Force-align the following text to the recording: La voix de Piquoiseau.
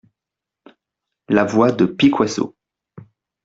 La 1.29 1.43
voix 1.43 1.71
de 1.71 1.85
Piquoiseau. 1.85 2.55